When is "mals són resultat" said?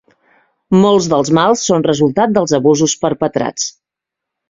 1.39-2.35